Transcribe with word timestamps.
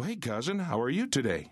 Hey, 0.00 0.14
cousin, 0.14 0.60
how 0.60 0.80
are 0.80 0.88
you 0.88 1.08
today? 1.08 1.50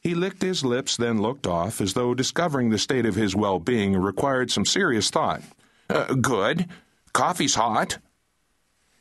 He 0.00 0.16
licked 0.16 0.42
his 0.42 0.64
lips, 0.64 0.96
then 0.96 1.22
looked 1.22 1.46
off, 1.46 1.80
as 1.80 1.94
though 1.94 2.12
discovering 2.12 2.70
the 2.70 2.78
state 2.78 3.06
of 3.06 3.14
his 3.14 3.36
well 3.36 3.60
being 3.60 3.96
required 3.96 4.50
some 4.50 4.64
serious 4.64 5.10
thought. 5.10 5.42
Uh, 5.88 6.14
good. 6.14 6.66
Coffee's 7.12 7.54
hot. 7.54 7.98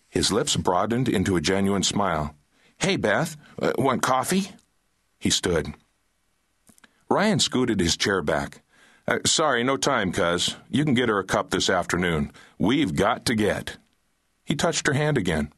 His 0.09 0.31
lips 0.31 0.55
broadened 0.55 1.09
into 1.09 1.35
a 1.35 1.41
genuine 1.41 1.81
smile. 1.81 2.35
Hey, 2.77 2.97
Beth, 2.97 3.35
uh, 3.59 3.73
want 3.79 4.03
coffee? 4.03 4.51
He 5.17 5.31
stood. 5.31 5.73
Ryan 7.09 7.39
scooted 7.39 7.79
his 7.79 7.97
chair 7.97 8.21
back. 8.21 8.61
Uh, 9.07 9.19
sorry, 9.25 9.63
no 9.63 9.77
time, 9.77 10.11
cuz. 10.11 10.55
You 10.69 10.85
can 10.85 10.93
get 10.93 11.09
her 11.09 11.17
a 11.17 11.23
cup 11.23 11.49
this 11.49 11.67
afternoon. 11.69 12.31
We've 12.59 12.95
got 12.95 13.25
to 13.25 13.33
get. 13.33 13.77
He 14.45 14.55
touched 14.55 14.85
her 14.85 14.93
hand 14.93 15.17
again. 15.17 15.51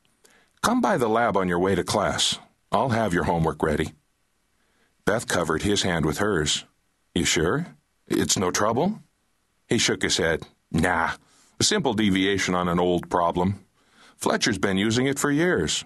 Come 0.61 0.79
by 0.79 0.95
the 0.97 1.09
lab 1.09 1.35
on 1.35 1.49
your 1.49 1.59
way 1.59 1.75
to 1.75 1.83
class. 1.83 2.39
I'll 2.71 2.89
have 2.89 3.13
your 3.13 3.23
homework 3.23 3.63
ready. 3.63 3.93
Beth 5.05 5.27
covered 5.27 5.63
his 5.63 5.81
hand 5.81 6.05
with 6.05 6.19
hers. 6.19 6.65
You 7.15 7.25
sure? 7.25 7.67
It's 8.07 8.37
no 8.37 8.51
trouble? 8.51 8.99
He 9.67 9.77
shook 9.77 10.03
his 10.03 10.17
head. 10.17 10.47
Nah, 10.71 11.11
a 11.59 11.63
simple 11.63 11.93
deviation 11.93 12.53
on 12.53 12.67
an 12.67 12.79
old 12.79 13.09
problem. 13.09 13.65
Fletcher's 14.17 14.57
been 14.57 14.77
using 14.77 15.07
it 15.07 15.17
for 15.17 15.31
years. 15.31 15.83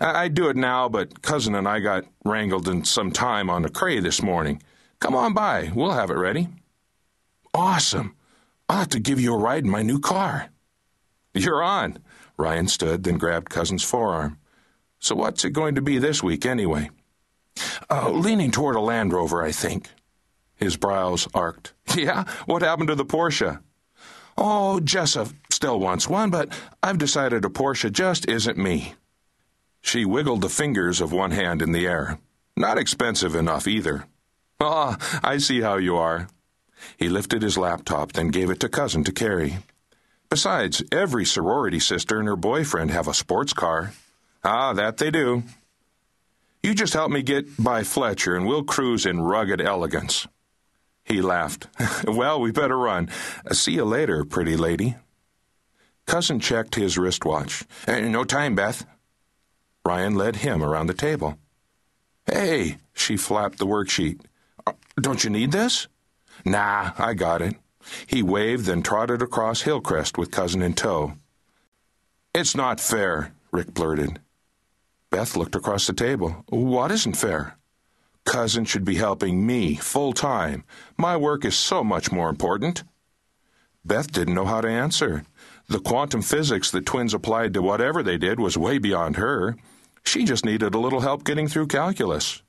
I- 0.00 0.24
would 0.24 0.34
do 0.34 0.48
it 0.48 0.56
now, 0.56 0.88
but 0.88 1.22
cousin 1.22 1.54
and 1.54 1.66
I 1.66 1.80
got 1.80 2.04
wrangled 2.24 2.68
in 2.68 2.84
some 2.84 3.12
time 3.12 3.48
on 3.48 3.62
the 3.62 3.70
Cray 3.70 4.00
this 4.00 4.22
morning. 4.22 4.62
Come 5.00 5.14
on 5.14 5.32
by. 5.32 5.70
We'll 5.74 5.92
have 5.92 6.10
it 6.10 6.16
ready. 6.18 6.48
Awesome. 7.54 8.14
I'll 8.68 8.80
have 8.80 8.88
to 8.90 9.00
give 9.00 9.20
you 9.20 9.32
a 9.32 9.38
ride 9.38 9.64
in 9.64 9.70
my 9.70 9.82
new 9.82 10.00
car. 10.00 10.48
You're 11.32 11.62
on. 11.62 11.98
Ryan 12.36 12.68
stood, 12.68 13.04
then 13.04 13.16
grabbed 13.16 13.48
Cousin's 13.48 13.84
forearm. 13.84 14.38
So 14.98 15.14
what's 15.14 15.44
it 15.44 15.50
going 15.50 15.74
to 15.76 15.82
be 15.82 15.98
this 15.98 16.22
week, 16.22 16.46
anyway? 16.46 16.90
Uh, 17.90 18.10
leaning 18.10 18.50
toward 18.50 18.76
a 18.76 18.80
Land 18.80 19.12
Rover, 19.12 19.42
I 19.42 19.52
think. 19.52 19.88
His 20.56 20.76
brows 20.76 21.28
arched. 21.34 21.72
Yeah? 21.96 22.24
What 22.44 22.62
happened 22.62 22.88
to 22.88 22.94
the 22.94 23.04
Porsche? 23.06 23.60
Oh, 24.36 24.80
Jessa 24.82 25.32
still 25.50 25.80
wants 25.80 26.08
one, 26.08 26.28
but 26.30 26.52
I've 26.82 26.98
decided 26.98 27.44
a 27.44 27.48
Porsche 27.48 27.90
just 27.90 28.28
isn't 28.28 28.58
me. 28.58 28.94
She 29.80 30.04
wiggled 30.04 30.42
the 30.42 30.50
fingers 30.50 31.00
of 31.00 31.12
one 31.12 31.30
hand 31.30 31.62
in 31.62 31.72
the 31.72 31.86
air. 31.86 32.18
Not 32.56 32.76
expensive 32.76 33.34
enough 33.34 33.66
either. 33.66 34.04
Ah, 34.58 34.96
I 35.22 35.36
see 35.36 35.60
how 35.60 35.76
you 35.76 35.96
are. 35.98 36.28
He 36.96 37.10
lifted 37.10 37.42
his 37.42 37.58
laptop, 37.58 38.12
then 38.12 38.28
gave 38.28 38.48
it 38.48 38.58
to 38.60 38.70
Cousin 38.70 39.04
to 39.04 39.12
carry. 39.12 39.58
Besides, 40.30 40.82
every 40.90 41.26
sorority 41.26 41.78
sister 41.78 42.18
and 42.18 42.26
her 42.26 42.36
boyfriend 42.36 42.90
have 42.90 43.06
a 43.06 43.12
sports 43.12 43.52
car. 43.52 43.92
Ah, 44.48 44.72
that 44.74 44.98
they 44.98 45.10
do. 45.10 45.42
You 46.62 46.72
just 46.72 46.92
help 46.92 47.10
me 47.10 47.22
get 47.22 47.62
by 47.62 47.82
Fletcher 47.82 48.36
and 48.36 48.46
we'll 48.46 48.62
cruise 48.62 49.04
in 49.04 49.20
rugged 49.20 49.60
elegance. 49.60 50.28
He 51.04 51.20
laughed. 51.20 51.66
well, 52.04 52.40
we 52.40 52.52
better 52.52 52.78
run. 52.78 53.08
See 53.50 53.72
you 53.72 53.84
later, 53.84 54.24
pretty 54.24 54.56
lady. 54.56 54.94
Cousin 56.06 56.38
checked 56.38 56.76
his 56.76 56.96
wristwatch. 56.96 57.64
Eh, 57.88 58.02
no 58.02 58.22
time, 58.22 58.54
Beth. 58.54 58.86
Ryan 59.84 60.14
led 60.14 60.36
him 60.36 60.62
around 60.62 60.86
the 60.86 60.94
table. 60.94 61.38
Hey, 62.24 62.78
she 62.94 63.16
flapped 63.16 63.58
the 63.58 63.66
worksheet. 63.66 64.20
Uh, 64.64 64.74
don't 65.00 65.24
you 65.24 65.30
need 65.30 65.50
this? 65.50 65.88
Nah, 66.44 66.92
I 66.98 67.14
got 67.14 67.42
it. 67.42 67.56
He 68.06 68.22
waved, 68.22 68.66
then 68.66 68.82
trotted 68.82 69.22
across 69.22 69.62
Hillcrest 69.62 70.16
with 70.16 70.30
Cousin 70.30 70.62
in 70.62 70.74
tow. 70.74 71.14
It's 72.32 72.54
not 72.54 72.78
fair, 72.78 73.32
Rick 73.50 73.74
blurted. 73.74 74.20
Beth 75.16 75.34
looked 75.34 75.56
across 75.56 75.86
the 75.86 75.94
table. 75.94 76.44
What 76.50 76.90
isn't 76.90 77.16
fair? 77.16 77.56
Cousin 78.26 78.66
should 78.66 78.84
be 78.84 78.96
helping 78.96 79.46
me 79.46 79.76
full 79.76 80.12
time. 80.12 80.62
My 80.98 81.16
work 81.16 81.42
is 81.46 81.56
so 81.56 81.82
much 81.82 82.12
more 82.12 82.28
important. 82.28 82.84
Beth 83.82 84.12
didn't 84.12 84.34
know 84.34 84.44
how 84.44 84.60
to 84.60 84.68
answer. 84.68 85.24
The 85.70 85.80
quantum 85.80 86.20
physics 86.20 86.70
the 86.70 86.82
twins 86.82 87.14
applied 87.14 87.54
to 87.54 87.62
whatever 87.62 88.02
they 88.02 88.18
did 88.18 88.38
was 88.38 88.58
way 88.58 88.76
beyond 88.76 89.16
her. 89.16 89.56
She 90.04 90.24
just 90.24 90.44
needed 90.44 90.74
a 90.74 90.78
little 90.78 91.00
help 91.00 91.24
getting 91.24 91.48
through 91.48 91.68
calculus. 91.68 92.42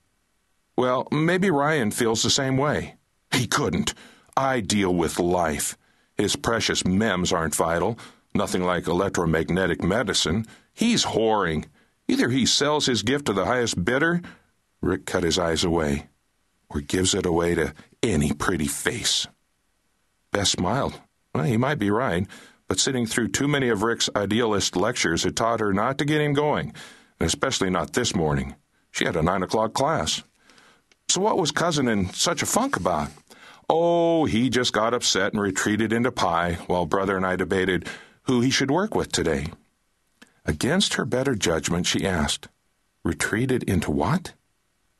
Well, 0.75 1.07
maybe 1.09 1.49
Ryan 1.49 1.91
feels 1.91 2.21
the 2.21 2.29
same 2.29 2.57
way. 2.57 2.95
He 3.31 3.47
couldn't. 3.47 3.93
I 4.35 4.59
deal 4.59 4.93
with 4.93 5.19
life. 5.19 5.77
His 6.17 6.35
precious 6.35 6.83
MEMS 6.83 7.31
aren't 7.31 7.55
vital, 7.55 7.97
nothing 8.35 8.63
like 8.63 8.87
electromagnetic 8.87 9.81
medicine. 9.81 10.45
He's 10.73 11.05
whoring. 11.05 11.67
Either 12.07 12.29
he 12.29 12.45
sells 12.45 12.85
his 12.85 13.03
gift 13.03 13.25
to 13.25 13.33
the 13.33 13.45
highest 13.45 13.83
bidder, 13.83 14.21
Rick 14.81 15.05
cut 15.05 15.23
his 15.23 15.37
eyes 15.37 15.63
away, 15.63 16.07
or 16.69 16.81
gives 16.81 17.13
it 17.13 17.25
away 17.25 17.55
to 17.55 17.73
any 18.01 18.31
pretty 18.31 18.67
face. 18.67 19.27
Beth 20.31 20.47
smiled. 20.47 20.99
Well, 21.33 21.43
he 21.43 21.57
might 21.57 21.79
be 21.79 21.91
right, 21.91 22.27
but 22.67 22.79
sitting 22.79 23.05
through 23.05 23.29
too 23.29 23.47
many 23.47 23.69
of 23.69 23.83
Rick's 23.83 24.09
idealist 24.15 24.75
lectures 24.75 25.23
had 25.23 25.35
taught 25.35 25.59
her 25.59 25.73
not 25.73 25.97
to 25.97 26.05
get 26.05 26.21
him 26.21 26.33
going, 26.33 26.73
and 27.19 27.27
especially 27.27 27.69
not 27.69 27.93
this 27.93 28.15
morning. 28.15 28.55
She 28.91 29.05
had 29.05 29.15
a 29.15 29.23
nine 29.23 29.43
o'clock 29.43 29.73
class. 29.73 30.23
So 31.09 31.21
what 31.21 31.37
was 31.37 31.51
Cousin 31.51 31.87
in 31.87 32.11
such 32.13 32.41
a 32.41 32.45
funk 32.45 32.75
about? 32.75 33.09
Oh, 33.69 34.25
he 34.25 34.49
just 34.49 34.73
got 34.73 34.93
upset 34.93 35.33
and 35.33 35.41
retreated 35.41 35.91
into 35.91 36.11
pi 36.11 36.53
while 36.67 36.85
Brother 36.85 37.17
and 37.17 37.25
I 37.25 37.35
debated 37.35 37.87
who 38.23 38.41
he 38.41 38.49
should 38.49 38.71
work 38.71 38.95
with 38.95 39.11
today. 39.11 39.47
Against 40.47 40.93
her 40.93 41.05
better 41.05 41.35
judgment, 41.35 41.85
she 41.85 42.07
asked, 42.07 42.47
Retreated 43.03 43.63
into 43.63 43.91
what? 43.91 44.33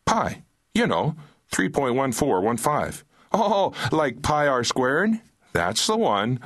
Pi. 0.05 0.43
You 0.73 0.87
know, 0.87 1.15
3.1415. 1.51 3.03
Oh, 3.31 3.73
like 3.91 4.21
pi 4.21 4.47
r 4.47 4.63
squared? 4.63 5.11
That's 5.53 5.87
the 5.87 5.97
one. 5.97 6.39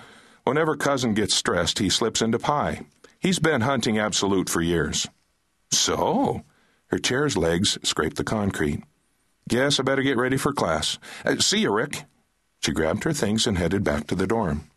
Whenever 0.43 0.75
cousin 0.75 1.13
gets 1.13 1.33
stressed, 1.33 1.79
he 1.79 1.89
slips 1.89 2.21
into 2.21 2.39
pi. 2.39 2.81
He's 3.19 3.39
been 3.39 3.61
hunting 3.61 3.99
absolute 3.99 4.49
for 4.49 4.61
years. 4.61 5.07
So? 5.71 6.43
Her 6.87 6.97
chair's 6.97 7.37
legs 7.37 7.77
scraped 7.83 8.17
the 8.17 8.23
concrete. 8.23 8.83
Guess 9.47 9.79
I 9.79 9.83
better 9.83 10.01
get 10.01 10.17
ready 10.17 10.37
for 10.37 10.53
class. 10.53 10.97
Uh, 11.25 11.37
see 11.37 11.59
you, 11.59 11.71
Rick. 11.71 12.05
She 12.61 12.71
grabbed 12.71 13.03
her 13.03 13.13
things 13.13 13.47
and 13.47 13.57
headed 13.57 13.83
back 13.83 14.07
to 14.07 14.15
the 14.15 14.27
dorm. 14.27 14.70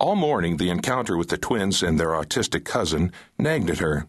All 0.00 0.14
morning, 0.14 0.58
the 0.58 0.70
encounter 0.70 1.16
with 1.16 1.28
the 1.28 1.36
twins 1.36 1.82
and 1.82 1.98
their 1.98 2.10
autistic 2.10 2.64
cousin 2.64 3.10
nagged 3.36 3.68
at 3.68 3.78
her. 3.78 4.06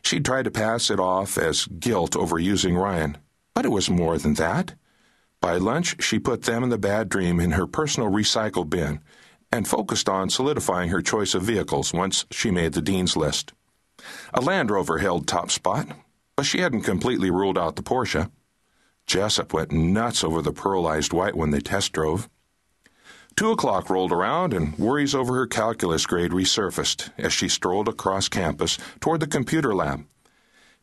She'd 0.00 0.24
tried 0.24 0.44
to 0.44 0.52
pass 0.52 0.88
it 0.88 1.00
off 1.00 1.36
as 1.36 1.66
guilt 1.66 2.14
over 2.14 2.38
using 2.38 2.76
Ryan, 2.76 3.18
but 3.52 3.64
it 3.64 3.70
was 3.70 3.90
more 3.90 4.18
than 4.18 4.34
that. 4.34 4.74
By 5.40 5.56
lunch, 5.56 6.00
she 6.00 6.20
put 6.20 6.42
them 6.42 6.62
and 6.62 6.70
the 6.70 6.78
bad 6.78 7.08
dream 7.08 7.40
in 7.40 7.52
her 7.52 7.66
personal 7.66 8.08
recycle 8.08 8.68
bin 8.70 9.00
and 9.50 9.66
focused 9.66 10.08
on 10.08 10.30
solidifying 10.30 10.90
her 10.90 11.02
choice 11.02 11.34
of 11.34 11.42
vehicles 11.42 11.92
once 11.92 12.24
she 12.30 12.52
made 12.52 12.74
the 12.74 12.80
dean's 12.80 13.16
list. 13.16 13.52
A 14.32 14.40
Land 14.40 14.70
Rover 14.70 14.98
held 14.98 15.26
top 15.26 15.50
spot, 15.50 15.88
but 16.36 16.46
she 16.46 16.60
hadn't 16.60 16.82
completely 16.82 17.30
ruled 17.32 17.58
out 17.58 17.74
the 17.74 17.82
Porsche. 17.82 18.30
Jessup 19.08 19.52
went 19.52 19.72
nuts 19.72 20.22
over 20.22 20.40
the 20.40 20.52
pearlized 20.52 21.12
white 21.12 21.34
one 21.34 21.50
they 21.50 21.60
test 21.60 21.92
drove. 21.92 22.28
Two 23.36 23.50
o'clock 23.50 23.90
rolled 23.90 24.12
around, 24.12 24.54
and 24.54 24.78
worries 24.78 25.14
over 25.14 25.34
her 25.34 25.46
calculus 25.46 26.06
grade 26.06 26.30
resurfaced 26.30 27.10
as 27.18 27.34
she 27.34 27.50
strolled 27.50 27.86
across 27.86 28.30
campus 28.30 28.78
toward 28.98 29.20
the 29.20 29.26
computer 29.26 29.74
lab. 29.74 30.06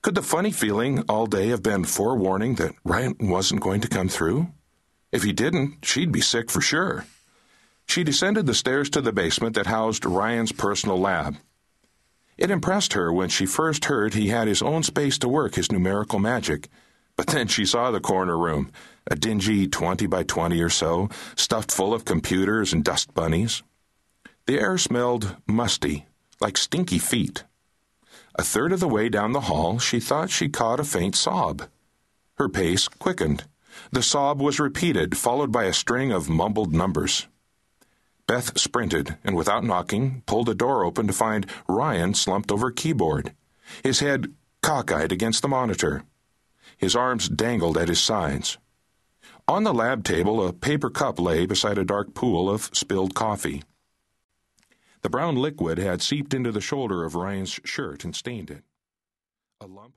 Could 0.04 0.14
the 0.14 0.22
funny 0.22 0.52
feeling 0.52 1.04
all 1.10 1.26
day 1.26 1.48
have 1.48 1.64
been 1.64 1.84
forewarning 1.84 2.56
that 2.56 2.76
Ryan 2.84 3.16
wasn't 3.20 3.62
going 3.62 3.82
to 3.82 3.88
come 3.88 4.08
through? 4.08 4.52
If 5.12 5.24
he 5.24 5.34
didn't, 5.34 5.84
she'd 5.84 6.12
be 6.12 6.22
sick 6.22 6.52
for 6.52 6.62
sure. 6.62 7.06
She 7.88 8.04
descended 8.04 8.46
the 8.46 8.54
stairs 8.54 8.90
to 8.92 9.02
the 9.02 9.12
basement 9.12 9.56
that 9.56 9.66
housed 9.66 10.06
Ryan's 10.06 10.52
personal 10.52 11.00
lab. 11.00 11.38
It 12.38 12.52
impressed 12.52 12.94
her 12.94 13.12
when 13.12 13.30
she 13.30 13.48
first 13.48 13.86
heard 13.86 14.14
he 14.14 14.28
had 14.28 14.48
his 14.48 14.62
own 14.62 14.84
space 14.84 15.18
to 15.20 15.28
work 15.28 15.56
his 15.56 15.72
numerical 15.72 16.20
magic 16.20 16.70
but 17.26 17.34
then 17.34 17.48
she 17.48 17.66
saw 17.66 17.90
the 17.90 18.02
corner 18.02 18.38
room, 18.38 18.70
a 19.10 19.16
dingy 19.16 19.66
20 19.66 20.08
by 20.08 20.24
20 20.24 20.62
or 20.62 20.70
so, 20.70 21.08
stuffed 21.38 21.72
full 21.72 21.94
of 21.94 22.04
computers 22.04 22.74
and 22.74 22.84
dust 22.84 23.14
bunnies. 23.14 23.64
The 24.46 24.60
air 24.60 24.78
smelled 24.78 25.38
musty, 25.48 26.06
like 26.42 26.58
stinky 26.58 27.00
feet. 27.00 27.46
A 28.36 28.44
third 28.44 28.74
of 28.74 28.82
the 28.82 28.90
way 28.90 29.08
down 29.08 29.32
the 29.32 29.48
hall, 29.48 29.80
she 29.80 30.02
thought 30.02 30.32
she 30.32 30.50
caught 30.50 30.82
a 30.82 30.84
faint 30.84 31.16
sob. 31.16 31.70
Her 32.36 32.50
pace 32.50 32.90
quickened. 32.90 33.46
The 33.94 34.04
sob 34.04 34.42
was 34.42 34.60
repeated, 34.60 35.16
followed 35.18 35.52
by 35.54 35.64
a 35.64 35.72
string 35.72 36.12
of 36.12 36.28
mumbled 36.28 36.74
numbers. 36.74 37.28
Beth 38.28 38.60
sprinted 38.60 39.16
and, 39.24 39.34
without 39.34 39.64
knocking, 39.64 40.24
pulled 40.26 40.50
a 40.50 40.54
door 40.54 40.84
open 40.84 41.08
to 41.08 41.14
find 41.14 41.46
Ryan 41.70 42.16
slumped 42.16 42.52
over 42.52 42.68
a 42.68 42.74
keyboard, 42.74 43.32
his 43.82 44.02
head 44.02 44.34
cockeyed 44.62 45.14
against 45.14 45.42
the 45.42 45.48
monitor. 45.48 46.04
His 46.84 46.98
arms 46.98 47.30
dangled 47.30 47.78
at 47.78 47.88
his 47.88 48.02
sides. 48.02 48.58
On 49.48 49.64
the 49.64 49.74
lab 49.74 50.04
table, 50.04 50.46
a 50.46 50.52
paper 50.52 50.90
cup 50.90 51.18
lay 51.18 51.46
beside 51.46 51.78
a 51.78 51.86
dark 51.86 52.14
pool 52.14 52.50
of 52.50 52.70
spilled 52.74 53.16
coffee. 53.16 53.64
The 55.02 55.10
brown 55.10 55.38
liquid 55.38 55.78
had 55.78 56.02
seeped 56.02 56.34
into 56.34 56.52
the 56.52 56.60
shoulder 56.60 57.06
of 57.06 57.16
Ryan's 57.16 57.58
shirt 57.64 58.04
and 58.04 58.14
stained 58.14 58.52
it. 58.52 58.66
A 59.62 59.66
lump 59.66 59.92